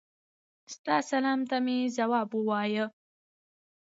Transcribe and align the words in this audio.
ستا 0.73 0.95
سلام 1.11 1.39
ته 1.49 1.57
مي 1.65 1.77
ځواب 1.97 2.29
ووایه. 2.33 2.85